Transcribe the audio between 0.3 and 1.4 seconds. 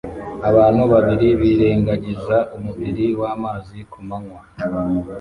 Abantu babiri